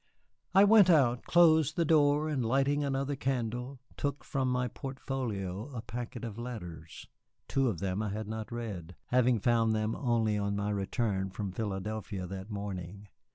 [0.55, 5.83] I went out, closed the door, and lighting another candle took from my portfolio a
[5.83, 7.07] packet of letters.
[7.47, 11.51] Two of them I had not read, having found them only on my return from
[11.51, 13.09] Philadelphia that morning.